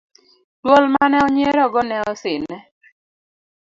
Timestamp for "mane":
0.93-1.17